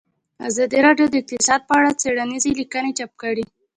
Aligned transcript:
ازادي 0.49 0.79
راډیو 0.87 1.05
د 1.09 1.15
اقتصاد 1.21 1.61
په 1.67 1.73
اړه 1.79 1.89
څېړنیزې 2.01 2.51
لیکنې 2.59 2.91
چاپ 2.97 3.11
کړي. 3.21 3.45